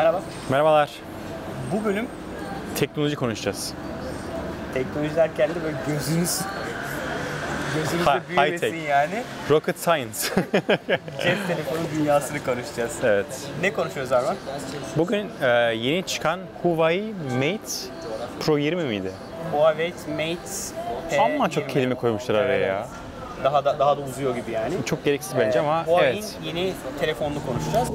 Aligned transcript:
Merhaba. 0.00 0.20
Merhabalar. 0.50 0.90
Bu 1.72 1.84
bölüm 1.84 2.06
Teknoloji 2.76 3.16
konuşacağız. 3.16 3.72
teknoloji 4.74 5.16
derken 5.16 5.50
de 5.50 5.54
böyle 5.64 5.76
gözünüz 5.86 6.40
gözünüzde 7.74 8.10
Hi- 8.10 8.28
büyümesin 8.28 8.76
yani. 8.76 9.22
Rocket 9.50 9.78
Science. 9.78 10.18
Cep 11.22 11.46
telefonu 11.48 11.78
dünyasını 11.98 12.44
konuşacağız. 12.44 12.92
evet. 13.04 13.26
Ne 13.62 13.72
konuşuyoruz 13.72 14.12
Arman? 14.12 14.36
Bugün 14.96 15.28
e, 15.42 15.46
yeni 15.74 16.06
çıkan 16.06 16.40
Huawei 16.62 17.14
Mate 17.34 17.72
Pro 18.40 18.58
20 18.58 18.82
miydi? 18.84 19.10
Huawei 19.52 19.92
Mate 20.08 21.20
Amma 21.22 21.44
P20. 21.46 21.50
çok 21.50 21.68
kelime 21.70 21.94
koymuşlar 21.94 22.34
araya 22.34 22.56
Evet. 22.56 22.66
ya. 22.68 22.86
Daha 23.44 23.64
da 23.64 23.78
daha 23.78 23.96
da 23.96 24.00
uzuyor 24.00 24.36
gibi 24.36 24.50
yani. 24.50 24.74
Çok 24.86 25.04
gereksiz 25.04 25.32
bence 25.38 25.58
Ee, 25.58 25.62
ama 25.62 25.86
Huawei'in 25.86 26.22
evet. 26.22 26.38
yeni 26.44 26.72
telefonunu 27.00 27.46
konuşacağız. 27.46 27.88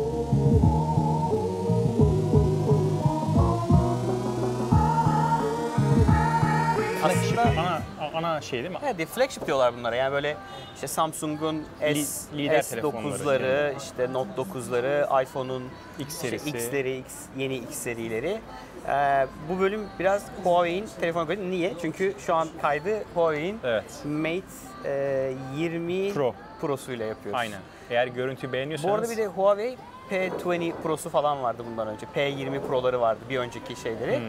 Ana, 8.15 8.41
şey 8.41 8.59
değil 8.63 8.71
mi? 8.71 8.79
Evet, 8.83 9.07
flagship 9.07 9.45
diyorlar 9.47 9.77
bunlara. 9.77 9.95
Yani 9.95 10.13
böyle 10.13 10.37
işte 10.75 10.87
Samsung'un 10.87 11.63
S, 11.79 11.93
Li- 11.93 12.37
lider 12.37 12.59
S9'ları, 12.59 12.69
telefonları 12.69 13.73
işte 13.77 14.13
Note 14.13 14.41
9'ları, 14.41 15.23
iPhone'un 15.23 15.63
X 15.99 16.15
işte 16.15 16.39
serisi. 16.39 16.49
X'leri, 16.49 16.97
X, 16.97 17.13
yeni 17.37 17.55
X 17.55 17.69
serileri. 17.77 18.39
Ee, 18.87 19.27
bu 19.49 19.59
bölüm 19.59 19.81
biraz 19.99 20.23
Huawei'in 20.43 20.85
telefon 20.99 21.25
koydu. 21.25 21.41
Niye? 21.51 21.73
Çünkü 21.81 22.13
şu 22.25 22.35
an 22.35 22.47
kaydı 22.61 23.03
Huawei'in 23.15 23.59
Evet. 23.63 23.83
Mate 24.05 24.41
e, 24.85 25.33
20 25.57 26.13
Pro. 26.13 26.35
Pro'suyla 26.61 27.05
yapıyoruz. 27.05 27.39
Aynen. 27.39 27.59
Eğer 27.89 28.07
görüntüyü 28.07 28.53
beğeniyorsanız 28.53 28.91
Bu 28.91 28.95
arada 28.95 29.11
bir 29.11 29.17
de 29.17 29.27
Huawei 29.27 29.77
P20 30.11 30.73
Pro'su 30.83 31.09
falan 31.09 31.43
vardı 31.43 31.63
bundan 31.71 31.87
önce. 31.87 32.05
P20 32.15 32.67
Pro'ları 32.67 33.01
vardı 33.01 33.19
bir 33.29 33.39
önceki 33.39 33.75
şeyleri. 33.75 34.17
Hmm. 34.17 34.25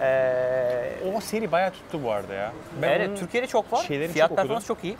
Ee, 0.00 0.92
o 1.16 1.20
seri 1.20 1.52
bayağı 1.52 1.70
tuttu 1.70 2.04
bu 2.04 2.12
arada 2.12 2.34
ya. 2.34 2.52
Ben 2.82 2.88
evet, 2.90 3.18
Türkiye'de 3.18 3.46
çok 3.46 3.72
var. 3.72 3.82
Fiyat 3.82 4.16
çok 4.16 4.36
performans 4.36 4.70
okudum. 4.70 4.76
çok 4.76 4.84
iyi. 4.84 4.96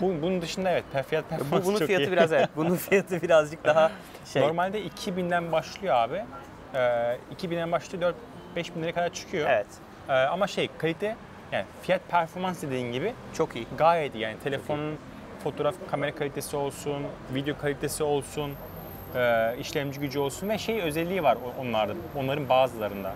Bu, 0.00 0.22
bunun 0.22 0.42
dışında 0.42 0.70
evet 0.70 0.84
fiyat 1.08 1.28
performans 1.28 1.62
Bu, 1.62 1.66
bunun 1.68 1.78
çok 1.78 1.86
fiyatı 1.86 2.04
iyi. 2.04 2.12
biraz 2.12 2.32
evet. 2.32 2.48
Bunun 2.56 2.76
fiyatı 2.90 3.22
birazcık 3.22 3.64
daha 3.64 3.90
şey. 4.32 4.42
Normalde 4.42 4.82
2000'den 4.82 5.52
başlıyor 5.52 5.94
abi. 5.94 6.24
Ee, 6.74 6.78
2000'den 7.42 7.72
başlıyor 7.72 8.14
4 8.56 8.76
bin 8.76 8.82
liraya 8.82 8.92
kadar 8.92 9.12
çıkıyor. 9.12 9.50
Evet. 9.50 9.66
Ee, 10.08 10.12
ama 10.12 10.46
şey 10.46 10.68
kalite 10.78 11.16
yani 11.52 11.64
fiyat 11.82 12.00
performans 12.10 12.62
dediğin 12.62 12.92
gibi 12.92 13.12
Çok 13.34 13.56
iyi. 13.56 13.66
gayet 13.78 14.14
iyi. 14.14 14.18
Yani 14.18 14.36
telefonun 14.44 14.98
fotoğraf 15.44 15.74
kamera 15.90 16.14
kalitesi 16.14 16.56
olsun, 16.56 17.02
video 17.34 17.58
kalitesi 17.58 18.02
olsun, 18.04 18.52
e, 19.16 19.54
işlemci 19.60 20.00
gücü 20.00 20.18
olsun 20.18 20.48
ve 20.48 20.58
şey 20.58 20.80
özelliği 20.80 21.22
var 21.22 21.38
onlarda, 21.60 21.92
onların 22.16 22.48
bazılarında. 22.48 23.14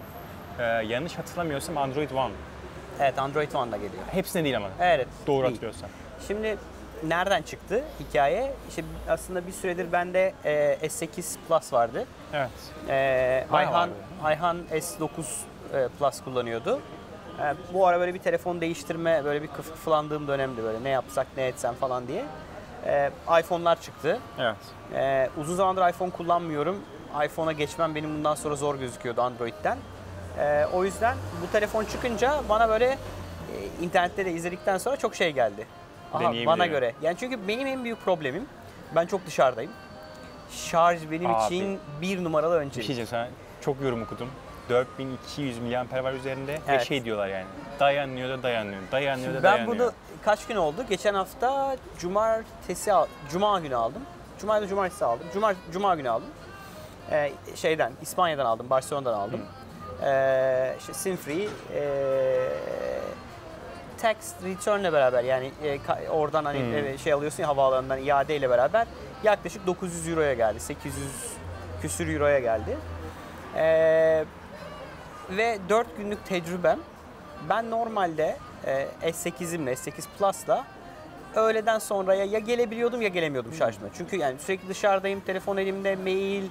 Ee, 0.58 0.62
yanlış 0.62 1.18
hatırlamıyorsam 1.18 1.78
Android 1.78 2.10
One. 2.10 2.32
Evet 3.00 3.18
Android 3.18 3.52
One 3.52 3.72
da 3.72 3.76
geliyor. 3.76 4.02
Hepsine 4.10 4.44
değil 4.44 4.56
ama. 4.56 4.68
Evet. 4.80 5.08
Doğru 5.26 5.46
iyi. 5.46 5.48
hatırlıyorsam. 5.48 5.88
Şimdi 6.26 6.56
nereden 7.02 7.42
çıktı 7.42 7.84
hikaye? 8.00 8.54
İşte 8.68 8.84
aslında 9.08 9.46
bir 9.46 9.52
süredir 9.52 9.92
bende 9.92 10.32
e, 10.44 10.78
S8 10.86 11.36
Plus 11.48 11.72
vardı. 11.72 12.06
Evet. 12.32 12.50
E, 12.88 13.46
Bayağı 13.52 13.68
Ayhan 13.70 13.80
vardı. 13.90 13.92
Ayhan 14.24 14.58
S9 14.72 15.08
e, 15.74 15.88
Plus 15.98 16.20
kullanıyordu. 16.24 16.80
E, 17.40 17.54
bu 17.74 17.86
ara 17.86 18.00
böyle 18.00 18.14
bir 18.14 18.18
telefon 18.18 18.60
değiştirme, 18.60 19.24
böyle 19.24 19.42
bir 19.42 19.48
kıfkıflandığım 19.48 20.28
dönemdi 20.28 20.62
böyle 20.62 20.84
ne 20.84 20.88
yapsak 20.88 21.26
ne 21.36 21.46
etsem 21.46 21.74
falan 21.74 22.08
diye. 22.08 22.24
E, 22.86 23.10
iPhone'lar 23.40 23.80
çıktı. 23.80 24.18
Evet. 24.38 24.56
Ee, 24.94 25.30
uzun 25.40 25.54
zamandır 25.56 25.88
iPhone 25.88 26.10
kullanmıyorum. 26.10 26.76
iPhone'a 27.26 27.52
geçmem 27.52 27.94
benim 27.94 28.14
bundan 28.14 28.34
sonra 28.34 28.56
zor 28.56 28.74
gözüküyordu 28.76 29.22
Android'den. 29.22 29.78
Ee, 30.38 30.66
o 30.72 30.84
yüzden 30.84 31.16
bu 31.42 31.52
telefon 31.52 31.84
çıkınca 31.84 32.42
bana 32.48 32.68
böyle 32.68 32.86
e, 32.86 32.96
internette 33.84 34.26
de 34.26 34.32
izledikten 34.32 34.78
sonra 34.78 34.96
çok 34.96 35.14
şey 35.14 35.32
geldi. 35.32 35.66
Aha, 36.12 36.20
Deneyim 36.24 36.46
bana 36.46 36.64
diyor. 36.64 36.74
göre. 36.74 36.94
Yani 37.02 37.16
çünkü 37.20 37.48
benim 37.48 37.66
en 37.66 37.84
büyük 37.84 38.04
problemim 38.04 38.46
ben 38.94 39.06
çok 39.06 39.26
dışarıdayım. 39.26 39.72
Şarj 40.50 41.00
benim 41.10 41.34
Abi, 41.34 41.44
için 41.54 41.78
bir 42.00 42.24
numaralı 42.24 42.54
Bir 42.54 42.58
şey 42.60 42.66
öncelik. 42.66 42.86
diyeceğim 42.86 43.08
sana. 43.08 43.28
Çok 43.60 43.80
yorum 43.80 44.02
okudum. 44.02 44.28
4200 44.68 45.58
miliamper 45.58 45.98
var 45.98 46.12
üzerinde 46.12 46.52
ve 46.52 46.58
Evet. 46.68 46.82
şey 46.88 47.04
diyorlar 47.04 47.28
yani. 47.28 47.44
Dayanıyor 47.80 48.28
da 48.28 48.42
dayanıyor. 48.42 48.82
Dayanıyor 48.92 49.30
da 49.34 49.36
ben 49.36 49.42
dayanıyor. 49.42 49.68
bunu 49.78 49.92
kaç 50.24 50.46
gün 50.46 50.56
oldu? 50.56 50.84
Geçen 50.88 51.14
hafta 51.14 51.76
cumartesi 51.98 52.92
cuma 53.30 53.60
günü 53.60 53.76
aldım. 53.76 54.02
Cuma 54.40 54.54
ya 54.56 54.62
da 54.62 54.66
cumartesi 54.66 55.04
aldım. 55.04 55.26
Cuma 55.34 55.54
cuma 55.72 55.94
günü 55.94 56.10
aldım. 56.10 56.28
Ee, 57.10 57.32
şeyden 57.54 57.92
İspanya'dan 58.02 58.46
aldım, 58.46 58.70
Barcelona'dan 58.70 59.14
aldım. 59.14 59.40
Ee, 60.02 60.74
işte 60.78 60.94
SIM 60.94 61.16
free 61.16 61.48
ee, 61.74 62.48
tax 64.02 64.16
return'le 64.44 64.92
beraber 64.92 65.24
yani 65.24 65.50
e, 65.64 66.08
oradan 66.08 66.44
hani 66.44 66.58
Hmm. 66.58 66.74
e, 66.74 66.98
şey 66.98 67.12
alıyorsun 67.12 67.42
ya 67.42 67.48
havaalanından 67.48 67.98
iadeyle 67.98 68.50
beraber 68.50 68.86
yaklaşık 69.22 69.66
900 69.66 70.08
euroya 70.08 70.34
geldi. 70.34 70.60
800 70.60 71.06
küsür 71.82 72.14
euroya 72.14 72.38
geldi. 72.38 72.76
Ee, 73.56 74.24
ve 75.30 75.58
4 75.68 75.96
günlük 75.96 76.26
tecrübem 76.26 76.78
ben 77.48 77.70
normalde 77.70 78.36
e, 78.66 78.88
S8'imle, 79.02 79.72
S8 79.72 80.04
Plus'la 80.18 80.64
öğleden 81.36 81.78
sonraya 81.78 82.24
ya 82.24 82.38
gelebiliyordum 82.38 83.02
ya 83.02 83.08
gelemiyordum 83.08 83.52
şarjıma. 83.54 83.86
Çünkü 83.98 84.16
yani 84.16 84.38
sürekli 84.38 84.68
dışarıdayım, 84.68 85.20
telefon 85.20 85.56
elimde, 85.56 85.96
mail, 85.96 86.44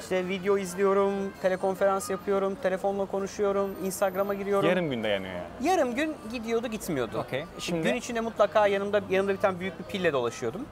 işte 0.00 0.28
video 0.28 0.58
izliyorum, 0.58 1.12
telekonferans 1.42 2.10
yapıyorum, 2.10 2.54
telefonla 2.62 3.04
konuşuyorum, 3.06 3.70
Instagram'a 3.84 4.34
giriyorum. 4.34 4.68
Yarım 4.68 4.90
gün 4.90 5.04
dayanıyor 5.04 5.32
yani. 5.34 5.68
Yarım 5.68 5.94
gün 5.94 6.16
gidiyordu 6.32 6.66
gitmiyordu. 6.66 7.18
Okey. 7.18 7.40
Şimdi 7.40 7.58
Şimdi- 7.62 7.82
gün 7.82 7.94
içinde 7.94 8.20
mutlaka 8.20 8.66
yanımda 8.66 9.00
yanımda 9.10 9.32
bir 9.32 9.38
tane 9.38 9.60
büyük 9.60 9.78
bir 9.78 9.84
pille 9.84 10.12
dolaşıyordum. 10.12 10.66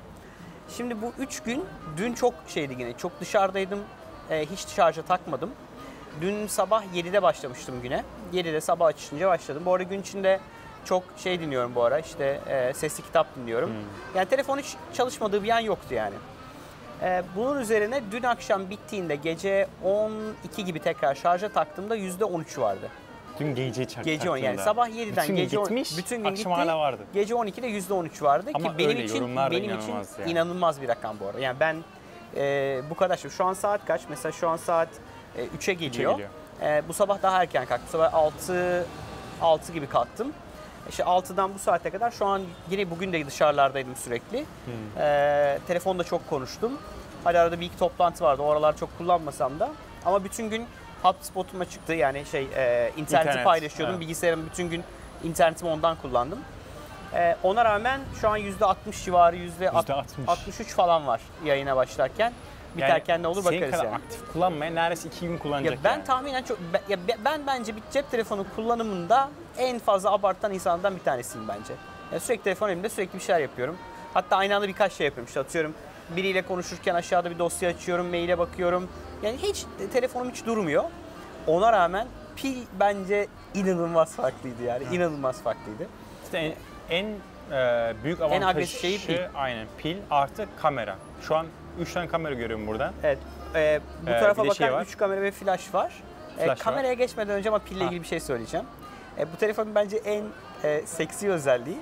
Şimdi 0.76 1.02
bu 1.02 1.12
üç 1.18 1.40
gün 1.40 1.64
dün 1.96 2.12
çok 2.14 2.34
şeydi 2.48 2.76
yine 2.78 2.92
çok 2.92 3.20
dışarıdaydım. 3.20 3.78
e, 4.30 4.46
hiç 4.46 4.66
şarja 4.68 5.02
takmadım. 5.02 5.50
Dün 6.20 6.46
sabah 6.46 6.84
7'de 6.94 7.22
başlamıştım 7.22 7.82
güne. 7.82 8.04
7'de 8.32 8.60
sabah 8.60 8.86
açınca 8.86 9.28
başladım. 9.28 9.62
Bu 9.66 9.74
arada 9.74 9.82
gün 9.82 10.00
içinde 10.00 10.40
çok 10.84 11.02
şey 11.16 11.40
dinliyorum 11.40 11.74
bu 11.74 11.82
ara. 11.84 11.98
İşte 11.98 12.40
e, 12.48 12.72
sesli 12.74 13.02
kitap 13.04 13.36
dinliyorum. 13.36 13.70
Yani 14.14 14.28
telefon 14.28 14.58
hiç 14.58 14.76
çalışmadığı 14.94 15.42
bir 15.42 15.48
an 15.50 15.60
yoktu 15.60 15.94
yani. 15.94 16.14
E, 17.02 17.22
bunun 17.36 17.60
üzerine 17.60 18.02
dün 18.12 18.22
akşam 18.22 18.70
bittiğinde 18.70 19.16
gece 19.16 19.66
12 19.84 20.64
gibi 20.64 20.78
tekrar 20.80 21.14
şarja 21.14 21.48
taktığımda 21.48 21.96
%13 21.96 22.60
vardı. 22.60 22.88
Dün 23.40 23.54
gece 23.54 23.84
çak 23.88 24.04
Gece 24.04 24.30
10 24.30 24.36
yani 24.36 24.58
sabah 24.58 24.88
7'den 24.88 25.22
bütün 25.22 25.36
gece 25.36 25.58
10 25.58 25.64
gitmiş, 25.64 25.98
bütün 25.98 26.16
gün 26.16 26.24
akşam 26.24 26.52
gitti. 26.52 26.62
hala 26.62 26.78
vardı. 26.78 27.02
Gece 27.14 27.34
12'de 27.34 27.68
%13 27.68 28.22
vardı 28.22 28.50
Ama 28.54 28.72
ki 28.72 28.78
benim 28.78 28.90
öyle, 28.90 29.04
için 29.04 29.36
benim 29.36 29.52
için 29.52 29.68
inanılmaz 29.68 30.18
yani. 30.18 30.30
inanılmaz 30.30 30.82
bir 30.82 30.88
rakam 30.88 31.16
bu 31.20 31.26
arada. 31.26 31.40
Yani 31.40 31.60
ben 31.60 31.76
e, 32.36 32.80
bu 32.90 32.94
kadar 32.94 33.16
şu 33.16 33.44
an 33.44 33.52
saat 33.52 33.84
kaç? 33.84 34.00
Mesela 34.08 34.32
şu 34.32 34.48
an 34.48 34.56
saat 34.56 34.88
e, 35.36 35.44
3'e 35.44 35.74
geliyor. 35.74 36.12
geliyor. 36.12 36.30
E, 36.62 36.82
bu 36.88 36.92
sabah 36.92 37.22
daha 37.22 37.42
erken 37.42 37.66
kalktım. 37.66 37.86
Bu 37.88 37.92
sabah 37.92 38.14
6 38.14 38.86
6 39.40 39.72
gibi 39.72 39.86
kalktım. 39.86 40.32
İşte 40.88 41.02
6'dan 41.02 41.54
bu 41.54 41.58
saate 41.58 41.90
kadar 41.90 42.10
şu 42.10 42.26
an 42.26 42.42
yine 42.70 42.90
bugün 42.90 43.12
de 43.12 43.26
dışarılardaydım 43.26 43.96
sürekli. 43.96 44.38
Hmm. 44.38 45.02
E, 45.02 45.58
telefonda 45.66 46.04
çok 46.04 46.30
konuştum. 46.30 46.72
Hadi 47.24 47.38
arada 47.38 47.60
bir 47.60 47.66
iki 47.66 47.78
toplantı 47.78 48.24
vardı. 48.24 48.42
O 48.42 48.50
aralar 48.50 48.76
çok 48.76 48.98
kullanmasam 48.98 49.60
da. 49.60 49.70
Ama 50.04 50.24
bütün 50.24 50.50
gün 50.50 50.66
hotspot'uma 51.02 51.64
çıktı. 51.64 51.92
Yani 51.94 52.24
şey 52.26 52.42
e, 52.42 52.92
interneti 52.96 53.02
İnternet, 53.28 53.44
paylaşıyordum. 53.44 53.94
evet. 53.94 54.00
Bilgisayarımı 54.00 54.46
bütün 54.46 54.70
gün 54.70 54.84
internetimi 55.24 55.70
ondan 55.70 55.96
kullandım. 55.96 56.38
E, 57.14 57.36
ona 57.42 57.64
rağmen 57.64 58.00
şu 58.20 58.28
an 58.28 58.38
%60 58.38 59.04
civarı, 59.04 59.36
%60. 59.36 60.04
%63 60.26 60.64
falan 60.64 61.06
var 61.06 61.20
yayına 61.44 61.76
başlarken. 61.76 62.32
Biterken 62.84 63.22
ne 63.22 63.26
olur 63.26 63.42
senin 63.42 63.56
bakarız 63.60 63.70
kadar 63.72 63.84
yani. 63.84 63.94
aktif 63.94 64.32
kullanmaya 64.32 64.70
neredeyse 64.74 65.08
iki 65.08 65.28
gün 65.28 65.38
kullanacak 65.38 65.72
Ya 65.72 65.78
ben 65.84 65.90
yani. 65.90 66.04
tahminen 66.04 66.42
çok 66.42 66.58
ya 66.88 67.08
be- 67.08 67.16
ben 67.24 67.46
bence 67.46 67.76
bir 67.76 67.82
cep 67.92 68.10
telefonu 68.10 68.46
kullanımında 68.56 69.30
en 69.58 69.78
fazla 69.78 70.10
abartan 70.12 70.52
insanlardan 70.54 70.96
bir 70.96 71.00
tanesiyim 71.04 71.48
bence. 71.48 71.72
Ya 72.12 72.20
sürekli 72.20 72.42
telefon 72.44 72.68
elimde 72.68 72.88
sürekli 72.88 73.14
bir 73.18 73.22
şeyler 73.22 73.40
yapıyorum. 73.40 73.76
Hatta 74.14 74.36
aynı 74.36 74.56
anda 74.56 74.68
birkaç 74.68 74.92
şey 74.92 75.04
yapıyorum. 75.04 75.28
İşte 75.28 75.40
atıyorum 75.40 75.74
biriyle 76.16 76.42
konuşurken 76.42 76.94
aşağıda 76.94 77.30
bir 77.30 77.38
dosya 77.38 77.70
açıyorum, 77.70 78.06
maile 78.06 78.38
bakıyorum. 78.38 78.88
Yani 79.22 79.36
hiç 79.36 79.64
telefonum 79.92 80.30
hiç 80.30 80.46
durmuyor. 80.46 80.84
Ona 81.46 81.72
rağmen 81.72 82.06
pil 82.36 82.56
bence 82.80 83.26
inanılmaz 83.54 84.16
farklıydı 84.16 84.62
yani. 84.62 84.84
inanılmaz 84.92 85.42
farklıydı. 85.42 85.86
İşte 86.24 86.38
en, 86.38 86.54
en 86.90 87.06
e, 87.52 87.94
büyük 88.04 88.20
avantajı 88.20 88.46
agresif 88.46 88.80
şeyi 88.80 88.98
pil. 88.98 89.18
aynen 89.34 89.66
pil 89.78 89.96
artı 90.10 90.46
kamera. 90.62 90.96
Şu 91.22 91.36
an 91.36 91.46
3 91.80 91.92
tane 91.92 92.08
kamera 92.08 92.34
görüyorum 92.34 92.66
buradan. 92.66 92.92
Evet. 93.02 93.18
e, 93.54 93.80
bu 94.06 94.10
Ee, 94.10 94.20
tarafa 94.20 94.44
de 94.44 94.50
şey 94.54 94.66
bakan 94.66 94.78
var. 94.78 94.84
3 94.86 94.96
kamera 94.96 95.22
ve 95.22 95.30
flash 95.30 95.74
var. 95.74 95.92
E, 96.38 96.44
Flash 96.44 96.48
var. 96.48 96.58
kameraya 96.58 96.94
geçmeden 96.94 97.34
önce 97.34 97.48
ama 97.48 97.58
pille 97.58 97.78
Ha. 97.78 97.84
ilgili 97.86 98.02
bir 98.02 98.06
şey 98.06 98.20
söyleyeceğim. 98.20 98.66
E, 99.18 99.32
bu 99.32 99.36
telefonun 99.36 99.74
bence 99.74 99.96
en 99.96 100.24
e, 100.64 100.82
seksi 100.86 101.30
özelliği 101.30 101.78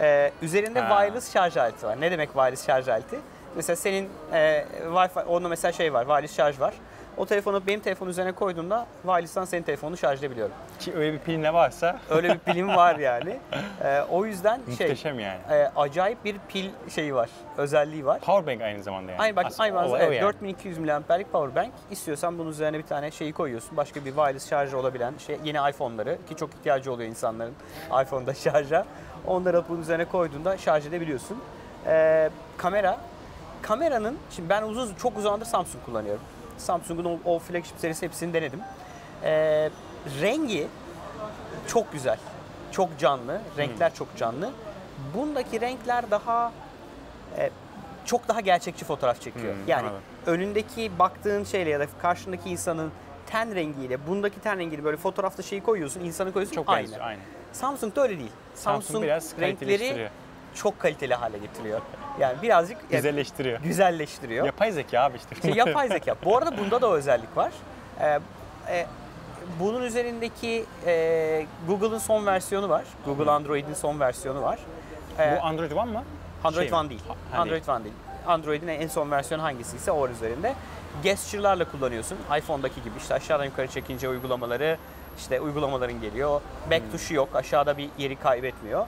e, 0.00 0.30
üzerinde 0.42 0.80
Ha. 0.80 1.00
wireless 1.00 1.32
şarj 1.32 1.56
aleti 1.56 1.86
var. 1.86 2.00
Ne 2.00 2.10
demek 2.10 2.28
wireless 2.32 2.66
şarj 2.66 2.88
aleti? 2.88 3.16
Mesela 3.56 3.76
senin 3.76 4.08
e, 4.32 4.64
Wi-Fi, 4.84 5.24
onda 5.24 5.48
mesela 5.48 5.72
şey 5.72 5.92
var, 5.92 6.04
wireless 6.04 6.36
şarj 6.36 6.60
var. 6.60 6.74
O 7.16 7.26
telefonu 7.26 7.66
benim 7.66 7.80
telefonun 7.80 8.10
üzerine 8.10 8.32
koyduğumda 8.32 8.86
wireless'tan 9.02 9.44
senin 9.44 9.62
telefonunu 9.62 9.96
şarj 9.96 10.18
edebiliyorum. 10.18 10.54
Ki 10.78 10.94
öyle 10.94 11.12
bir 11.12 11.18
pil 11.18 11.38
ne 11.38 11.54
varsa 11.54 11.98
Öyle 12.10 12.34
bir 12.34 12.38
pilim 12.38 12.68
var 12.68 12.96
yani. 12.96 13.38
Ee, 13.84 14.00
o 14.10 14.26
yüzden 14.26 14.56
şey 14.56 14.86
muhteşem 14.86 15.20
yani. 15.20 15.38
e, 15.50 15.70
acayip 15.76 16.24
bir 16.24 16.36
pil 16.48 16.70
şeyi 16.94 17.14
var, 17.14 17.30
özelliği 17.56 18.06
var. 18.06 18.20
Powerbank 18.20 18.62
aynı 18.62 18.82
zamanda 18.82 19.10
yani. 19.12 19.20
Aynı 19.20 19.36
bak 19.36 19.46
Aslında 19.46 19.62
aynı 19.62 19.74
zamanda 19.74 19.98
evet, 19.98 20.16
yani. 20.16 20.26
4200 20.26 20.78
mAh'lik 20.78 21.32
power 21.32 21.54
bank. 21.54 21.72
İstiyorsan 21.90 22.38
bunun 22.38 22.50
üzerine 22.50 22.78
bir 22.78 22.82
tane 22.82 23.10
şeyi 23.10 23.32
koyuyorsun. 23.32 23.76
Başka 23.76 24.04
bir 24.04 24.10
wireless 24.10 24.48
şarjı 24.50 24.78
olabilen 24.78 25.14
şey 25.26 25.38
yeni 25.44 25.70
iPhone'ları 25.70 26.18
ki 26.28 26.36
çok 26.36 26.50
ihtiyacı 26.50 26.92
oluyor 26.92 27.10
insanların 27.10 27.54
iPhone'da 28.02 28.34
şarja. 28.34 28.86
Onları 29.26 29.64
bunun 29.68 29.80
üzerine 29.80 30.04
koyduğunda 30.04 30.56
şarj 30.56 30.86
edebiliyorsun. 30.86 31.38
Ee, 31.86 32.30
kamera 32.56 32.98
kameranın 33.62 34.18
şimdi 34.30 34.48
ben 34.48 34.62
uzun 34.62 34.94
çok 34.94 35.12
uzun 35.12 35.22
zamandır 35.22 35.46
Samsung 35.46 35.84
kullanıyorum. 35.84 36.22
Samsung'un 36.58 37.04
o, 37.04 37.18
o 37.24 37.38
flagship 37.38 37.78
serisi 37.78 38.06
hepsini 38.06 38.34
denedim. 38.34 38.60
Ee, 39.22 39.70
rengi 40.20 40.66
çok 41.66 41.92
güzel. 41.92 42.18
Çok 42.72 42.98
canlı. 42.98 43.40
Renkler 43.58 43.94
çok 43.94 44.16
canlı. 44.16 44.50
Bundaki 45.14 45.60
renkler 45.60 46.10
daha 46.10 46.52
e, 47.38 47.50
çok 48.04 48.28
daha 48.28 48.40
gerçekçi 48.40 48.84
fotoğraf 48.84 49.20
çekiyor. 49.20 49.54
Hmm, 49.54 49.66
yani 49.66 49.82
anladım. 49.88 50.02
önündeki 50.26 50.98
baktığın 50.98 51.44
şeyle 51.44 51.70
ya 51.70 51.80
da 51.80 51.86
karşındaki 52.02 52.50
insanın 52.50 52.92
ten 53.26 53.54
rengiyle 53.54 54.06
bundaki 54.06 54.40
ten 54.40 54.58
rengiyle 54.58 54.84
böyle 54.84 54.96
fotoğrafta 54.96 55.42
şeyi 55.42 55.62
koyuyorsun, 55.62 56.00
insanı 56.00 56.32
koyuyorsun 56.32 56.54
Çok 56.54 56.68
aynı. 56.68 56.96
aynı. 57.00 57.20
Samsung'da 57.52 58.02
öyle 58.02 58.18
değil. 58.18 58.32
Samsung, 58.54 58.84
Samsung, 58.84 59.04
biraz 59.04 59.34
renkleri 59.40 60.08
çok 60.54 60.78
kaliteli 60.80 61.14
hale 61.14 61.38
getiriyor. 61.38 61.80
Yani 62.20 62.42
birazcık 62.42 62.76
yani 62.76 62.90
Güzelleştiriyor. 62.90 63.60
güzelleştiriyor. 63.60 64.46
Yapay 64.46 64.72
zeka 64.72 65.00
abi 65.00 65.16
işte. 65.16 65.28
İşte 65.34 65.50
yapay 65.50 65.88
zeka. 65.98 66.14
Bu 66.24 66.36
arada 66.38 66.58
bunda 66.58 66.80
da 66.82 66.88
o 66.88 66.92
özellik 66.94 67.36
var. 67.36 67.52
Ee, 68.00 68.20
e, 68.68 68.86
bunun 69.60 69.82
üzerindeki 69.82 70.64
e, 70.86 71.46
Google'ın 71.66 71.98
son 71.98 72.26
versiyonu 72.26 72.68
var. 72.68 72.84
Google 73.06 73.30
Android'in 73.30 73.74
son 73.74 74.00
versiyonu 74.00 74.42
var. 74.42 74.58
Ee, 75.18 75.38
Bu 75.40 75.46
Android 75.46 75.70
One 75.72 75.90
mı? 75.92 76.02
Android 76.44 76.62
Şey 76.62 76.70
mi? 76.70 76.76
One 76.76 76.88
değil. 76.90 77.02
Ha- 77.32 77.38
Android 77.40 77.66
One 77.68 77.84
değil. 77.84 77.94
Android'in 78.26 78.68
en 78.68 78.88
son 78.88 79.10
versiyonu 79.10 79.42
hangisiyse 79.42 79.92
o 79.92 80.00
var 80.00 80.08
üzerinde. 80.10 80.54
Gesture'larla 81.02 81.70
kullanıyorsun. 81.70 82.18
iPhone'daki 82.38 82.82
gibi 82.82 82.94
işte 82.98 83.14
aşağıdan 83.14 83.44
yukarı 83.44 83.66
çekince 83.68 84.08
uygulamaları 84.08 84.76
işte 85.18 85.40
uygulamaların 85.40 86.00
geliyor. 86.00 86.40
Back 86.70 86.82
Hmm. 86.82 86.90
tuşu 86.90 87.14
yok. 87.14 87.28
Aşağıda 87.34 87.76
bir 87.76 87.88
yeri 87.98 88.16
kaybetmiyor. 88.16 88.86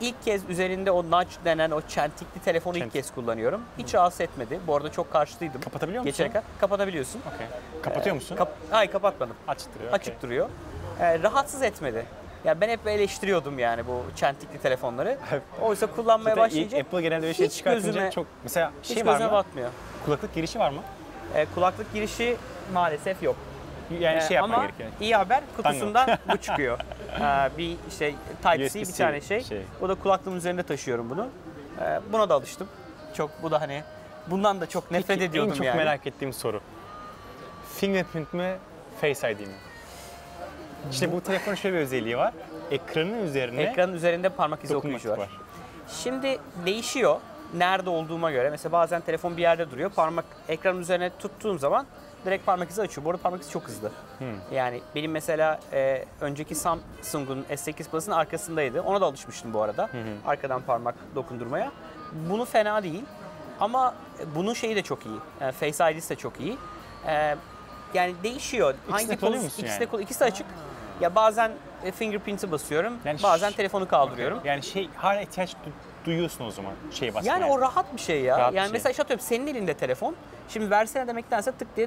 İlk 0.00 0.24
kez 0.24 0.50
üzerinde 0.50 0.90
o 0.90 1.04
nudge 1.04 1.30
denen 1.44 1.70
o 1.70 1.80
çentikli 1.80 2.40
telefonu 2.44 2.76
ilk 2.76 2.82
Çentik. 2.82 2.92
kez 3.02 3.14
kullanıyorum. 3.14 3.60
Hiç 3.78 3.94
rahatsız 3.94 4.20
etmedi. 4.20 4.60
Bu 4.66 4.76
arada 4.76 4.92
çok 4.92 5.12
karşıtıydım. 5.12 5.60
Kapatabiliyor 5.60 6.02
musun? 6.02 6.12
Geçene 6.12 6.28
kadar 6.28 6.42
kapatabiliyorsun. 6.60 7.20
Okey. 7.34 7.46
Kapatıyor 7.82 8.14
musun? 8.14 8.36
Kap 8.36 8.52
Hayır 8.70 8.90
kapatmadım. 8.90 9.36
Açık 9.48 9.74
duruyor. 9.74 9.92
Açık 9.92 10.16
okey. 10.16 10.22
duruyor. 10.22 10.48
Ee, 11.00 11.22
rahatsız 11.22 11.62
etmedi. 11.62 12.06
Yani 12.44 12.60
ben 12.60 12.68
hep 12.68 12.86
eleştiriyordum 12.86 13.58
yani 13.58 13.86
bu 13.86 14.02
çentikli 14.16 14.58
telefonları. 14.58 15.18
Oysa 15.62 15.86
kullanmaya 15.86 16.34
Zaten 16.34 16.44
başlayınca 16.48 16.78
Apple 16.78 17.02
genelde 17.02 17.26
öyle 17.26 17.34
şey 17.34 17.46
hiç 17.46 17.54
çıkartınca 17.56 17.88
gözüme- 17.88 18.10
çok... 18.10 18.26
Mesela 18.42 18.72
hiç 18.82 18.94
şey 18.94 19.06
var 19.06 19.12
gözüme 19.12 19.26
mı? 19.26 19.32
batmıyor. 19.32 19.68
Kulaklık 20.04 20.34
girişi 20.34 20.58
var 20.58 20.70
mı? 20.70 20.80
Ee, 21.34 21.46
kulaklık 21.54 21.92
girişi 21.92 22.36
maalesef 22.72 23.22
yok. 23.22 23.36
Yani 24.00 24.16
Ee, 24.18 24.20
şey 24.20 24.34
yapman 24.36 24.54
ama 24.54 24.64
gerekiyor. 24.64 24.90
iyi 25.00 25.16
haber 25.16 25.40
kutusundan 25.56 26.08
bu 26.32 26.36
çıkıyor. 26.36 26.78
Ee, 27.20 27.50
bir 27.58 27.76
şey 27.98 28.14
Type-C 28.42 28.80
bir 28.80 28.86
tane 28.92 29.20
şey. 29.20 29.40
şey. 29.44 29.62
Bu 29.80 29.88
da 29.88 29.94
kulaklığımın 29.94 30.36
üzerinde 30.38 30.62
taşıyorum 30.62 31.10
bunu. 31.10 31.26
Ee, 31.80 32.00
buna 32.12 32.28
da 32.28 32.34
alıştım. 32.34 32.68
Çok 33.14 33.30
bu 33.42 33.50
da 33.50 33.60
hani 33.60 33.82
bundan 34.26 34.60
da 34.60 34.68
çok 34.68 34.90
nefret 34.90 35.08
Peki, 35.18 35.24
ediyordum 35.24 35.52
en 35.52 35.56
çok 35.56 35.66
yani. 35.66 35.76
merak 35.76 36.06
ettiğim 36.06 36.32
soru. 36.32 36.60
Fingerprint 37.76 38.32
mi, 38.34 38.56
Face 39.00 39.32
ID 39.32 39.40
mi? 39.40 39.46
İşte 40.90 41.12
bu 41.12 41.20
telefonun 41.20 41.54
şöyle 41.56 41.76
bir 41.76 41.80
özelliği 41.82 42.18
var. 42.18 42.32
Ekranın 42.70 43.22
üzerine 43.26 43.62
Ekranın 43.62 43.92
üzerinde 43.92 44.28
parmak 44.28 44.64
izi 44.64 44.76
okuyucu 44.76 45.10
var. 45.10 45.18
var. 45.18 45.28
Şimdi 45.88 46.38
değişiyor 46.66 47.16
nerede 47.54 47.90
olduğuma 47.90 48.30
göre. 48.30 48.50
Mesela 48.50 48.72
bazen 48.72 49.00
telefon 49.00 49.36
bir 49.36 49.42
yerde 49.42 49.70
duruyor. 49.70 49.90
Parmak 49.90 50.24
ekranın 50.48 50.80
üzerine 50.80 51.10
tuttuğum 51.18 51.58
zaman 51.58 51.86
direkt 52.24 52.46
parmak 52.46 52.70
izi 52.70 52.82
açıyor. 52.82 53.04
Bu 53.04 53.10
arada 53.10 53.22
parmak 53.22 53.42
izi 53.42 53.50
çok 53.50 53.62
hızlı. 53.68 53.90
Yani 54.52 54.80
benim 54.94 55.10
mesela 55.10 55.60
e, 55.72 56.04
önceki 56.20 56.54
Samsung'un 56.54 57.46
S8 57.50 57.84
Plus'ın 57.90 58.12
arkasındaydı. 58.12 58.82
Ona 58.82 59.00
da 59.00 59.06
alışmıştım 59.06 59.54
bu 59.54 59.62
arada. 59.62 59.88
Arkadan 60.26 60.62
parmak 60.62 60.94
dokundurmaya. 61.14 61.72
Bunu 62.30 62.44
fena 62.44 62.82
değil. 62.82 63.04
Ama 63.60 63.94
bunun 64.34 64.54
şeyi 64.54 64.76
de 64.76 64.82
çok 64.82 65.06
iyi. 65.06 65.18
Yani 65.40 65.52
Face 65.52 65.92
ID'si 65.92 66.10
de 66.10 66.16
çok 66.16 66.40
iyi. 66.40 66.56
E, 67.06 67.34
yani 67.94 68.14
değişiyor. 68.22 68.74
İkisini 68.88 69.08
Hangi 69.08 69.20
poz- 69.20 69.30
musun 69.44 69.62
ikisi 69.62 69.82
yani? 69.82 69.92
de 69.92 70.02
ikisi 70.02 70.20
de 70.20 70.24
açık. 70.24 70.46
Ya 71.00 71.14
bazen 71.14 71.52
e, 71.84 71.92
fingerprint'i 71.92 72.50
basıyorum. 72.52 72.92
Yani 73.04 73.22
bazen 73.22 73.52
telefonu 73.52 73.88
kaldırıyorum. 73.88 74.40
Yani 74.44 74.62
şey 74.62 74.88
hala 74.96 75.20
ihtiyaç 75.20 75.52
du- 75.52 76.06
duyuyorsun 76.06 76.44
o 76.44 76.50
zaman 76.50 76.72
şey 76.90 77.14
basmaya. 77.14 77.38
Yani 77.38 77.52
o 77.52 77.60
rahat 77.60 77.96
bir 77.96 78.00
şey 78.00 78.20
ya. 78.22 78.38
Rahat 78.38 78.54
yani 78.54 78.66
şey. 78.66 78.72
mesela 78.72 78.90
işte 78.90 79.02
atıyorum 79.02 79.24
senin 79.26 79.46
elinde 79.46 79.74
telefon. 79.74 80.14
Şimdi 80.48 80.70
versene 80.70 81.06
demektense 81.06 81.52
tık 81.52 81.76
diye 81.76 81.86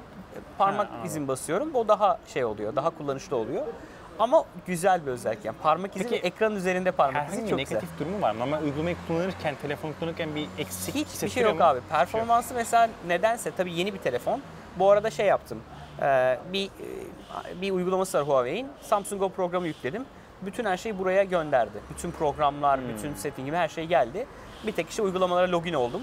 parmak 0.58 0.88
Ha, 0.92 0.94
izin 1.06 1.28
basıyorum. 1.28 1.76
O 1.76 1.88
daha 1.88 2.20
şey 2.28 2.46
oluyor, 2.46 2.76
daha 2.76 2.90
kullanışlı 2.90 3.36
oluyor. 3.36 3.64
Ama 4.20 4.44
güzel 4.68 5.06
bir 5.06 5.12
özellik 5.12 5.46
yani. 5.46 5.58
Parmak 5.64 5.96
izi 5.96 6.10
Peki, 6.10 6.16
ekranın 6.28 6.56
üzerinde 6.56 6.92
parmak 6.92 7.30
izi 7.30 7.50
çok 7.50 7.58
negatif 7.60 7.82
güzel. 7.82 8.00
durumu 8.00 8.22
var 8.22 8.32
mı? 8.32 8.40
Normal 8.40 8.62
uygulamayı 8.64 8.96
kullanırken, 9.08 9.56
telefonu 9.62 9.92
kullanırken 10.00 10.36
bir 10.36 10.48
eksik 10.58 10.96
Hiçbir 10.96 11.30
şey 11.30 11.44
yok 11.44 11.60
mu? 11.60 11.66
abi. 11.66 11.80
Performansı 11.90 12.54
mesela 12.54 12.90
nedense 13.08 13.52
tabii 13.58 13.74
yeni 13.74 13.94
bir 13.94 14.00
telefon. 14.00 14.42
Bu 14.80 14.92
arada 14.92 15.10
şey 15.12 15.26
yaptım. 15.26 15.60
Ee, 16.02 16.38
bir 16.54 16.66
e, 16.66 17.62
bir 17.62 17.72
uygulaması 17.72 18.18
var 18.18 18.28
Huawei'in. 18.28 18.68
Samsung 18.82 19.22
Go 19.22 19.30
programı 19.30 19.68
yükledim. 19.68 20.06
Bütün 20.42 20.66
her 20.66 20.78
şeyi 20.78 21.00
buraya 21.00 21.24
gönderdi. 21.24 21.78
Bütün 21.90 22.12
programlar, 22.12 22.80
Hmm. 22.80 22.90
bütün 22.90 23.14
settingim 23.14 23.56
her 23.56 23.68
şey 23.68 23.86
geldi. 23.86 24.28
Bir 24.68 24.72
tek 24.72 24.90
işte 24.90 25.02
uygulamalara 25.02 25.52
login 25.52 25.74
oldum. 25.74 26.02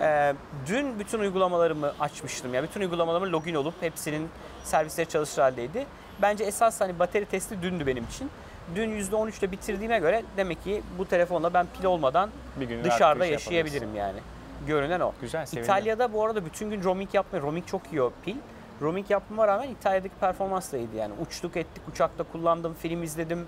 Ee, 0.00 0.34
dün 0.66 0.98
bütün 0.98 1.18
uygulamalarımı 1.18 1.92
açmıştım. 2.00 2.54
Yani 2.54 2.68
bütün 2.68 2.80
uygulamalarıma 2.80 3.32
login 3.32 3.54
olup 3.54 3.74
hepsinin 3.80 4.28
servisleri 4.64 5.08
çalışır 5.08 5.42
haldeydi. 5.42 5.86
Bence 6.22 6.44
esas 6.44 6.80
hani 6.80 6.98
batarya 6.98 7.28
testi 7.28 7.62
dündü 7.62 7.86
benim 7.86 8.04
için. 8.04 8.30
Dün 8.74 8.90
%13'te 9.00 9.52
bitirdiğime 9.52 9.98
göre 9.98 10.22
demek 10.36 10.64
ki 10.64 10.82
bu 10.98 11.06
telefonla 11.06 11.54
ben 11.54 11.66
pil 11.78 11.84
olmadan 11.84 12.30
Bir 12.56 12.68
gün 12.68 12.74
rahat 12.74 12.84
bir 12.86 12.90
dışarıda 12.90 13.24
şey 13.24 13.32
yaşayabilirim 13.32 13.94
yani. 13.96 14.18
Görünen 14.66 15.00
o. 15.00 15.12
Güzel, 15.20 15.46
sevindim. 15.46 15.64
İtalya'da 15.64 16.12
bu 16.12 16.24
arada 16.24 16.44
bütün 16.44 16.70
gün 16.70 16.84
roaming 16.84 17.14
yapmıyor. 17.14 17.44
Roaming 17.44 17.66
çok 17.66 17.82
iyi 17.92 18.02
o 18.02 18.12
pil. 18.24 18.36
Roaming 18.82 19.10
yapmama 19.10 19.48
rağmen 19.48 19.68
İtalya'daki 19.68 20.14
performans 20.20 20.72
da 20.72 20.76
iyiydi 20.76 20.96
yani. 20.96 21.12
Uçtuk 21.20 21.56
ettik, 21.56 21.82
uçakta 21.92 22.24
kullandım, 22.24 22.74
film 22.74 23.02
izledim. 23.02 23.46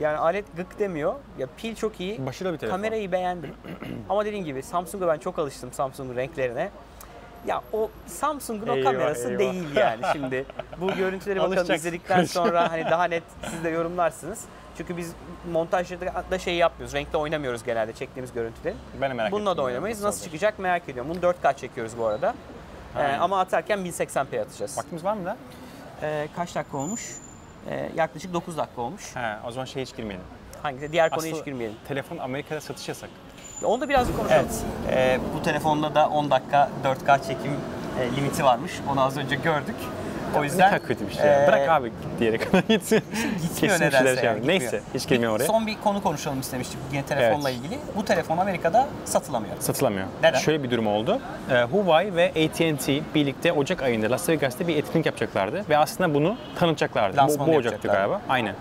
Yani 0.00 0.16
alet 0.18 0.44
gık 0.56 0.78
demiyor. 0.78 1.14
Ya 1.38 1.46
pil 1.56 1.74
çok 1.74 2.00
iyi. 2.00 2.26
Başarılı 2.26 2.52
bir 2.52 2.58
telefon. 2.58 2.76
Kamerayı 2.76 3.12
beğendim. 3.12 3.54
Ama 4.08 4.24
dediğim 4.24 4.44
gibi 4.44 4.62
Samsung'a 4.62 5.08
ben 5.08 5.18
çok 5.18 5.38
alıştım 5.38 5.72
Samsung'un 5.72 6.16
renklerine. 6.16 6.70
Ya 7.46 7.62
o 7.72 7.90
Samsung'un 8.06 8.68
o 8.68 8.74
Eyvah, 8.76 8.92
kamerası 8.92 9.28
eyvah. 9.28 9.38
değil 9.38 9.76
yani 9.76 10.02
şimdi. 10.12 10.44
Bu 10.80 10.92
görüntüleri 10.92 11.40
bakalım 11.40 11.74
izledikten 11.74 12.24
sonra 12.24 12.72
hani 12.72 12.84
daha 12.90 13.04
net 13.04 13.22
siz 13.50 13.64
de 13.64 13.68
yorumlarsınız. 13.68 14.44
Çünkü 14.76 14.96
biz 14.96 15.12
montajda 15.52 16.24
da 16.30 16.38
şey 16.38 16.54
yapmıyoruz. 16.54 16.94
Renkte 16.94 17.16
oynamıyoruz 17.16 17.64
genelde 17.64 17.92
çektiğimiz 17.92 18.32
görüntüleri. 18.32 18.74
Ben 19.00 19.10
de 19.10 19.14
merak 19.14 19.32
Bununla 19.32 19.56
da 19.56 19.62
oynamayız. 19.62 20.02
Nasıl 20.02 20.18
olacak? 20.18 20.24
çıkacak 20.24 20.58
merak 20.58 20.88
ediyorum. 20.88 21.10
Bunu 21.14 21.32
4K 21.32 21.56
çekiyoruz 21.56 21.98
bu 21.98 22.06
arada. 22.06 22.34
Ee, 22.98 23.02
ama 23.02 23.40
atarken 23.40 23.78
1080p 23.78 24.40
atacağız. 24.40 24.78
Vaktimiz 24.78 25.04
var 25.04 25.14
mı 25.14 25.24
da? 25.24 25.36
Ee, 26.02 26.28
kaç 26.36 26.54
dakika 26.54 26.76
olmuş? 26.78 27.16
Ee, 27.70 27.90
yaklaşık 27.96 28.32
9 28.34 28.56
dakika 28.56 28.82
olmuş. 28.82 29.16
He, 29.16 29.36
o 29.48 29.50
zaman 29.50 29.64
şey 29.64 29.82
hiç 29.82 29.96
girmeyelim. 29.96 30.26
Hangisi? 30.62 30.92
Diğer 30.92 31.10
konuya 31.10 31.26
Aslında 31.26 31.38
hiç 31.38 31.44
girmeyelim. 31.44 31.76
Telefon 31.88 32.18
Amerika'da 32.18 32.60
satış 32.60 32.88
yasak. 32.88 33.10
Onu 33.64 33.80
da 33.80 33.88
birazcık 33.88 34.16
konuşalım. 34.16 34.46
Ee, 34.90 35.20
bu 35.38 35.42
telefonda 35.42 35.94
da 35.94 36.08
10 36.08 36.30
dakika 36.30 36.70
4K 36.84 37.26
çekim 37.26 37.52
e, 38.00 38.16
limiti 38.16 38.44
varmış. 38.44 38.72
Onu 38.92 39.00
az 39.00 39.16
önce 39.16 39.36
gördük. 39.36 39.76
O 40.36 40.40
Ne 40.40 40.44
yüzden 40.46 40.70
kadar 40.70 40.86
kötü 40.86 41.06
bir 41.08 41.12
şey. 41.12 41.26
ya. 41.26 41.44
e, 41.44 41.48
Bırak 41.48 41.68
abi 41.68 41.92
diyerek 42.20 42.40
gitsin. 42.68 43.02
Gitmiyor 43.42 43.78
Kesin 43.78 43.84
nedense. 43.84 44.04
şey 44.14 44.14
yani, 44.16 44.26
yapıyor. 44.26 44.46
Neyse 44.48 44.64
gitmiyor. 44.64 44.84
hiç 44.94 45.08
girmeyeyim 45.08 45.36
oraya. 45.36 45.44
Son 45.46 45.66
bir 45.66 45.76
konu 45.84 46.02
konuşalım 46.02 46.40
istemiştik 46.40 46.78
yine 46.92 47.02
telefonla 47.02 47.50
Evet. 47.50 47.60
ilgili. 47.60 47.78
Bu 47.96 48.04
telefon 48.04 48.38
Amerika'da 48.38 48.86
satılamıyor. 49.04 49.54
Satılamıyor. 49.60 50.06
Neden? 50.22 50.38
Şöyle 50.38 50.62
bir 50.62 50.70
durum 50.70 50.86
oldu. 50.86 51.20
Ee, 51.50 51.54
Huawei 51.62 52.14
ve 52.16 52.28
AT&T 52.30 53.00
birlikte 53.14 53.52
Ocak 53.52 53.82
ayında 53.82 54.10
Las 54.10 54.28
Vegas'ta 54.28 54.68
bir 54.68 54.76
etkinlik 54.76 55.06
yapacaklardı 55.06 55.64
ve 55.68 55.78
aslında 55.78 56.14
bunu 56.14 56.36
tanıtacaklardı. 56.58 57.16
Bu, 57.16 57.20
Lansmanı 57.20 57.48
bu 57.48 57.56
Ocak'tı 57.56 57.86
yapacaklardı. 57.86 58.08
galiba. 58.10 58.20
Aynen. 58.28 58.54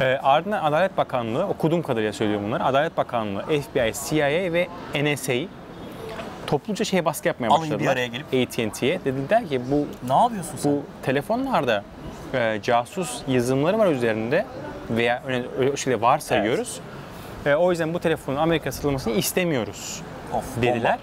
Ee, 0.00 0.04
ardından 0.22 0.64
Adalet 0.64 0.96
Bakanlığı, 0.96 1.46
okuduğum 1.46 1.82
kadarıyla 1.82 2.12
söylüyorum 2.12 2.46
bunları. 2.46 2.64
Adalet 2.64 2.96
Bakanlığı, 2.96 3.42
FBI, 3.42 3.92
CIA 4.08 4.26
ve 4.52 4.68
NSA 4.94 5.32
topluca 6.46 6.84
şey 6.84 7.04
baskı 7.04 7.28
yapmaya 7.28 7.46
bir 7.48 7.54
başladılar. 7.54 7.92
araya 7.92 8.06
gelip. 8.06 8.26
AT&T'ye. 8.26 9.00
Dediler 9.04 9.48
ki 9.48 9.60
bu 9.70 9.86
Ne 10.08 10.20
yapıyorsun 10.20 10.56
sen? 10.56 10.72
bu 10.72 10.82
telefonlarda 11.02 11.84
e, 12.34 12.60
casus 12.62 13.22
yazılımları 13.28 13.78
var 13.78 13.86
üzerinde 13.86 14.46
veya 14.90 15.22
öyle, 15.26 15.44
öyle 15.58 15.70
o 15.70 15.76
şekilde 15.76 16.00
varsayıyoruz. 16.00 16.80
E, 17.46 17.54
o 17.54 17.70
yüzden 17.70 17.94
bu 17.94 17.98
telefonun 18.00 18.36
Amerika 18.36 18.72
satılmasını 18.72 19.14
istemiyoruz 19.14 20.02
Of, 20.32 20.62
dediler. 20.62 20.98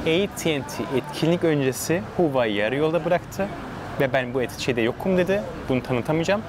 AT&T 0.00 0.52
etkinlik 0.96 1.44
öncesi 1.44 2.02
Huawei'yi 2.16 2.56
yarı 2.56 2.76
yolda 2.76 3.04
bıraktı 3.04 3.48
ve 4.00 4.12
ben 4.12 4.34
bu 4.34 4.40
şeyde 4.58 4.80
yokum 4.80 5.18
dedi. 5.18 5.42
Bunu 5.68 5.82
tanıtamayacağım. 5.82 6.42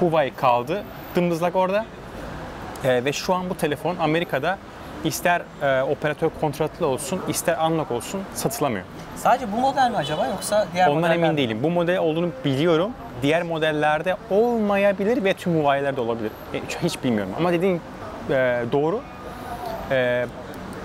Huawei 0.00 0.34
kaldı 0.34 0.82
dımdızlak 1.16 1.56
orada. 1.56 1.84
Ee, 2.84 3.04
ve 3.04 3.12
şu 3.12 3.34
an 3.34 3.50
bu 3.50 3.56
telefon 3.56 3.96
Amerika'da 3.96 4.58
ister 5.04 5.42
e, 5.62 5.82
operatör 5.82 6.30
kontratlı 6.40 6.86
olsun, 6.86 7.20
ister 7.28 7.58
unlock 7.70 7.90
olsun 7.90 8.20
satılamıyor. 8.34 8.84
Sadece 9.16 9.52
bu 9.52 9.56
model 9.56 9.90
mi 9.90 9.96
acaba 9.96 10.26
yoksa 10.26 10.66
diğer 10.74 10.86
Ondan 10.88 11.00
modeller 11.00 11.14
emin 11.14 11.30
mi? 11.30 11.36
değilim. 11.36 11.58
Bu 11.62 11.70
model 11.70 11.98
olduğunu 11.98 12.28
biliyorum. 12.44 12.90
Diğer 13.22 13.42
modellerde 13.42 14.16
olmayabilir 14.30 15.24
ve 15.24 15.34
tüm 15.34 15.54
Huawei'lerde 15.60 16.00
olabilir. 16.00 16.30
E, 16.54 16.60
Hiç 16.82 17.04
bilmiyorum. 17.04 17.32
Ama 17.38 17.52
dediğin 17.52 17.80
e, 18.30 18.64
doğru. 18.72 19.00
E, 19.90 20.26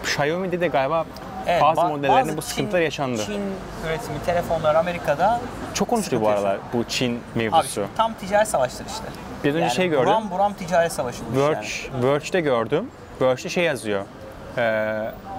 Xiaomi'de 0.04 0.62
de 0.62 0.68
galiba 0.68 1.06
Evet, 1.48 1.62
bazı 1.62 1.82
ba- 1.82 1.90
modellerinde 1.90 2.22
bazı 2.28 2.38
bu 2.38 2.42
Çin- 2.42 2.46
sıkıntılar 2.46 2.80
yaşandı. 2.82 3.22
Çin 3.26 3.42
üretimi 3.88 4.20
telefonlar 4.26 4.76
Amerika'da 4.76 5.40
Çok 5.74 5.88
konuşuluyor 5.88 6.22
bu 6.22 6.30
aralar 6.30 6.58
bu 6.74 6.84
Çin 6.84 7.12
Abi 7.12 7.20
mevzusu. 7.44 7.74
şimdi 7.74 7.88
tam 7.98 8.14
ticaret 8.14 8.48
savaşları 8.48 8.88
işte. 8.90 9.04
Önce 9.50 9.60
Yani 9.60 9.72
şey 9.72 9.88
gördüm. 9.88 10.06
Buram 10.06 10.32
buram 10.32 10.54
ticaret 10.54 10.92
savaşı 10.92 11.22
Verge, 11.36 11.68
yani. 11.94 12.04
Verge'de 12.06 12.42
gördüm. 12.42 12.86
Verge'de 13.22 13.50
şey 13.50 13.64
yazıyor. 13.64 14.02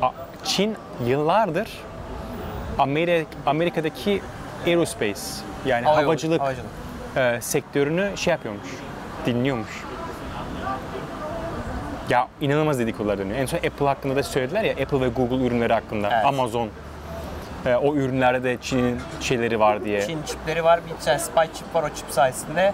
A- 0.03 0.13
Çin 0.45 0.77
yıllardır 1.07 1.69
Amerika, 2.79 3.27
Amerika'daki 3.47 4.23
aerospace 4.67 5.21
yani 5.67 5.85
Hava 5.85 5.97
havacılık, 5.97 6.41
havacılık. 6.41 6.67
e, 7.17 7.39
sektörünü 7.41 8.11
şey 8.17 8.31
yapıyormuş, 8.31 8.69
dinliyormuş. 9.27 9.85
Ya 12.11 12.29
inanılmaz 12.41 12.79
dedikodular 12.79 13.19
dönüyor. 13.19 13.39
En 13.39 13.47
son 13.47 13.57
Apple 13.59 13.87
hakkında 13.87 14.17
da 14.17 14.23
söylediler 14.23 14.63
ya, 14.65 14.73
Apple 14.73 15.01
ve 15.01 15.09
Google 15.09 15.47
ürünleri 15.47 15.73
hakkında, 15.73 16.09
Evet. 16.13 16.25
Amazon. 16.27 16.69
e, 17.67 17.75
o 17.75 17.95
ürünlerde 17.95 18.43
de 18.45 18.57
Çin'in 18.63 19.01
şeyleri 19.21 19.61
var 19.61 19.85
diye. 19.85 20.07
Çin 20.07 20.23
çipleri 20.23 20.65
var, 20.65 20.81
bir 20.91 21.05
tane 21.05 21.19
spy 21.19 21.41
çip 21.55 21.75
var 21.75 21.83
o 21.83 21.89
çip 21.95 22.07
sayesinde 22.11 22.73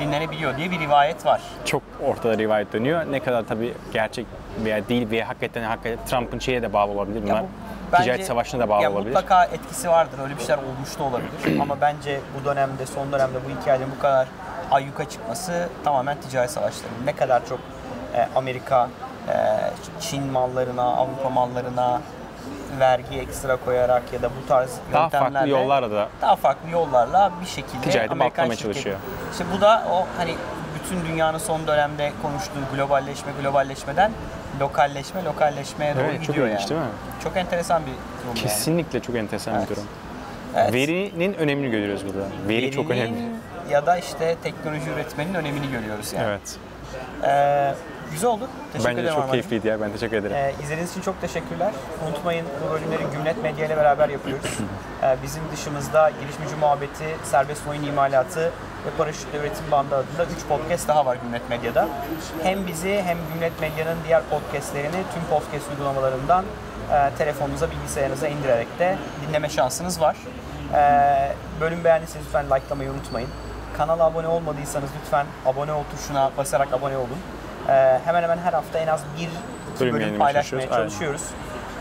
dinlenebiliyor 0.00 0.56
diye 0.56 0.70
bir 0.70 0.80
rivayet 0.80 1.26
var. 1.26 1.40
çok 1.64 1.82
ortada 2.06 2.38
rivayet 2.38 2.72
dönüyor. 2.72 3.02
Ne 3.10 3.20
kadar 3.20 3.42
tabii 3.48 3.74
gerçek 3.92 4.26
veya 4.64 4.88
değil 4.88 5.10
veya 5.10 5.28
hakikaten 5.28 5.62
hakikaten 5.62 6.06
Trump'ın 6.06 6.38
şeye 6.38 6.62
de 6.62 6.72
bağlı 6.72 6.92
olabilir. 6.92 7.22
Bunlar 7.22 7.44
ticaret 7.96 8.26
savaşına 8.26 8.60
da 8.60 8.68
bağlı 8.68 8.82
ya 8.82 8.92
olabilir. 8.92 9.06
Mutlaka 9.06 9.44
etkisi 9.44 9.88
vardır. 9.90 10.18
Öyle 10.22 10.36
bir 10.36 10.40
şeyler 10.40 10.58
olmuş 10.62 10.98
da 10.98 11.02
olabilir. 11.02 11.60
Ama 11.62 11.80
bence 11.80 12.20
bu 12.40 12.44
dönemde, 12.44 12.86
son 12.86 13.12
dönemde 13.12 13.38
bu 13.46 13.60
hikayenin 13.60 13.88
bu 13.96 14.02
kadar 14.02 14.28
ayyuka 14.70 15.08
çıkması 15.08 15.68
tamamen 15.84 16.16
ticaret 16.20 16.50
savaşları. 16.50 16.92
Ne 17.04 17.16
kadar 17.16 17.46
çok 17.48 17.58
e, 18.14 18.28
Amerika, 18.36 18.88
e, 19.28 19.34
Çin 20.00 20.24
mallarına, 20.24 20.82
Avrupa 20.82 21.30
mallarına 21.30 22.00
vergi 22.80 23.18
ekstra 23.18 23.56
koyarak 23.56 24.02
ya 24.12 24.22
da 24.22 24.30
bu 24.42 24.48
tarz 24.48 24.76
Daha 24.92 25.02
yöntemlerle 25.02 25.32
farklı 25.34 25.50
yollarla 25.50 25.90
da 25.90 26.08
daha 26.22 26.36
farklı 26.36 26.70
yollarla 26.70 27.32
bir 27.40 27.46
şekilde 27.46 27.80
Ticareti 27.80 28.12
Amerikan 28.12 28.18
baltalamaya 28.30 28.54
şirketi- 28.56 28.62
çalışıyor. 28.62 28.96
İşte 29.32 29.44
bu 29.56 29.60
da 29.60 29.82
o 29.92 30.06
hani 30.18 30.34
bütün 30.84 31.04
dünyanın 31.12 31.38
son 31.38 31.66
dönemde 31.66 32.12
konuştuğu 32.22 32.76
globalleşme 32.76 33.32
globalleşmeden 33.42 34.12
lokalleşme 34.60 35.24
lokalleşmeye 35.24 35.94
doğru 35.94 36.02
Evet, 36.04 36.16
çok 36.16 36.26
gidiyor 36.26 36.46
ilginç 36.46 36.60
yani. 36.60 36.70
değil 36.70 36.80
mi? 36.80 36.86
Çok 37.24 37.36
enteresan 37.36 37.82
bir 37.82 37.90
durum 37.90 37.96
yani. 38.26 38.38
kesinlikle 38.38 39.00
çok 39.00 39.16
enteresan 39.16 39.54
Evet. 39.54 39.70
bir 39.70 39.74
durum. 39.76 39.86
Evet. 40.56 40.72
Verinin 40.72 41.34
önemini 41.34 41.70
görüyoruz 41.70 42.06
burada. 42.06 42.26
Veri 42.48 42.70
çok 42.72 42.90
Verinin 42.90 43.04
önemli. 43.16 43.30
Ya 43.70 43.86
da 43.86 43.96
işte 43.98 44.36
teknoloji 44.42 44.90
üretmenin 44.90 45.34
önemini 45.34 45.70
görüyoruz 45.70 46.12
yani. 46.12 46.26
Evet. 46.28 46.56
Ee, 47.24 47.74
güzel 48.10 48.30
oldu. 48.30 48.48
Teşekkür 48.72 48.90
Bence 48.90 49.00
ederim 49.02 49.16
çok 49.16 49.30
keyifliydi 49.30 49.68
ya. 49.68 49.80
Ben 49.80 49.92
teşekkür 49.92 50.16
ederim. 50.16 50.36
Ee, 50.36 50.54
izlediğiniz 50.62 50.90
için 50.90 51.00
çok 51.00 51.20
teşekkürler. 51.20 51.72
Unutmayın 52.08 52.46
bu 52.66 52.72
bölümleri 52.72 53.02
Gümlet 53.12 53.42
Medya 53.42 53.66
ile 53.66 53.76
beraber 53.76 54.08
yapıyoruz. 54.08 54.44
Ee, 55.02 55.16
bizim 55.22 55.42
dışımızda 55.52 56.10
Girişimci 56.10 56.56
Muhabbeti, 56.60 57.16
Serbest 57.24 57.66
Oyun 57.66 57.82
İmalatı 57.82 58.40
ve 58.86 58.90
Paraşütle 58.98 59.38
Üretim 59.38 59.70
Bandı 59.70 59.94
adında 59.94 60.24
3 60.24 60.46
podcast 60.48 60.88
daha 60.88 61.06
var 61.06 61.16
Gümlet 61.22 61.50
Medya'da. 61.50 61.88
Hem 62.42 62.66
bizi 62.66 63.02
hem 63.02 63.18
Gümlet 63.32 63.60
Medya'nın 63.60 63.98
diğer 64.06 64.22
podcastlerini 64.22 65.02
tüm 65.14 65.22
podcast 65.30 65.70
uygulamalarından 65.70 66.44
e, 66.92 67.10
telefonunuza, 67.18 67.70
bilgisayarınıza 67.70 68.28
indirerek 68.28 68.78
de 68.78 68.96
dinleme 69.28 69.48
şansınız 69.48 70.00
var. 70.00 70.16
Ee, 70.74 71.32
bölüm 71.60 71.84
beğendiyseniz 71.84 72.26
lütfen 72.26 72.46
likelamayı 72.50 72.90
unutmayın. 72.90 73.28
Kanala 73.76 74.04
abone 74.04 74.26
olmadıysanız 74.26 74.90
lütfen 75.00 75.26
abone 75.46 75.72
ol 75.72 75.82
tuşuna 75.96 76.30
basarak 76.38 76.72
abone 76.72 76.96
olun. 76.96 77.18
Ee, 77.70 78.00
hemen 78.04 78.22
hemen 78.22 78.38
her 78.38 78.52
hafta 78.52 78.78
en 78.78 78.86
az 78.86 79.00
bir 79.18 79.28
iki 79.74 79.92
Bölüm 79.94 80.18
paylaşmaya 80.18 80.68
çalışıyoruz. 80.68 81.22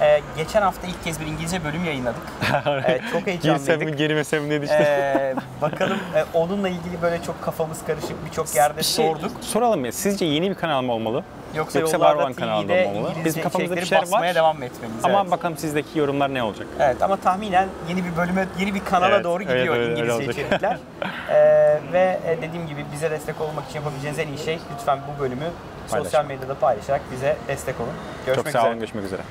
Ee, 0.02 0.22
geçen 0.38 0.62
hafta 0.62 0.88
ilk 0.88 1.04
kez 1.04 1.20
bir 1.22 1.26
İngilizce 1.26 1.64
bölüm 1.64 1.86
yayınladık. 1.86 2.22
Ee, 2.88 3.02
çok 3.12 3.26
Girsem 3.26 3.26
mi 3.26 3.56
heyecanlıydık. 3.56 3.98
girmesem 3.98 4.44
mi 4.44 4.60
işte. 4.64 4.76
Ee, 4.76 5.36
bakalım 5.62 5.98
e, 6.16 6.26
onunla 6.34 6.70
ilgili 6.70 7.02
böyle 7.02 7.24
çok 7.24 7.42
kafamız 7.42 7.86
karışık 7.88 8.26
birçok 8.26 8.56
yerde 8.56 8.78
bir 8.78 8.84
şey 8.84 9.06
sorduk. 9.06 9.32
soralım 9.42 9.86
ya. 9.86 9.92
Sizce 9.92 10.26
yeni 10.26 10.50
bir 10.50 10.56
kanal 10.56 10.82
mı 10.82 10.94
olmalı? 10.94 11.24
Yoksa, 11.56 11.80
Yoksa 11.80 12.00
var 12.00 12.06
yollarda 12.06 12.22
olan 12.24 12.34
kanalda 12.34 12.68
TV'de 12.68 12.84
mı 12.84 12.90
olmalı? 12.90 13.00
İngilizce 13.10 13.26
Bizim 13.26 13.44
kafamızda 13.44 13.76
bir 13.76 13.86
şeyler 13.86 14.02
var. 14.04 14.12
basmaya 14.12 14.36
devam 14.36 14.58
mı 14.58 14.66
etmeliyiz? 14.66 15.06
Ama 15.06 15.22
evet. 15.22 15.32
bakalım 15.32 15.58
sizdeki 15.58 16.00
yorumlar 16.00 16.34
ne 16.34 16.44
olacak? 16.44 16.68
Evet 16.80 17.02
ama 17.02 17.18
tahminen 17.18 17.68
yeni 17.90 18.06
bir 18.06 18.16
bölüme, 18.18 18.46
yeni 18.60 18.74
bir 18.76 18.86
kanala 18.86 19.16
Evet, 19.16 19.24
doğru 19.24 19.44
evet, 19.44 19.56
gidiyor 19.58 19.76
öyle- 19.76 19.84
öyle 19.84 19.94
İngilizce 19.94 20.14
olacak. 20.14 20.34
içerikler. 20.36 20.78
Ee, 21.30 21.80
ve 21.94 22.20
e, 22.26 22.38
dediğim 22.42 22.68
gibi 22.68 22.86
bize 22.94 23.12
destek 23.12 23.42
olmak 23.42 23.66
için 23.70 23.76
yapabileceğiniz 23.80 24.20
en 24.20 24.28
iyi 24.28 24.38
şey 24.38 24.60
lütfen 24.74 25.00
bu 25.08 25.22
bölümü 25.24 25.46
sosyal 25.88 26.26
medyada 26.26 26.54
paylaşarak 26.56 27.02
bize 27.12 27.38
destek 27.48 27.80
olun. 27.80 27.90
Görüşmek 28.26 28.36
Çok 28.46 28.52
sağ 28.54 28.60
üzere. 28.60 28.70
olun. 28.70 28.80
Görüşmek 28.80 29.06
üzere. 29.06 29.22